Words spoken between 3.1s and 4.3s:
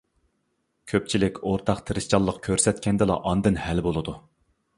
ئاندىن ھەل بولىدۇ.